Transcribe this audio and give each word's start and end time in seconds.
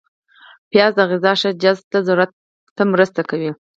پیاز 0.69 0.91
د 0.97 1.01
غذا 1.11 1.31
ښه 1.41 1.49
جذب 1.61 1.85
ته 2.75 2.83
مرسته 2.93 3.21
کوي 3.29 3.51